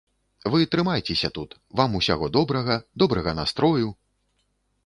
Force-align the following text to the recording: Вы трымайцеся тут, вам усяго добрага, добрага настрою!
Вы 0.53 0.59
трымайцеся 0.75 1.29
тут, 1.35 1.53
вам 1.81 1.99
усяго 2.01 2.31
добрага, 2.39 2.81
добрага 3.05 3.31
настрою! 3.41 3.87